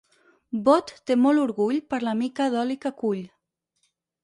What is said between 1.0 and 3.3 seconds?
té molt orgull per la mica d'oli que cull.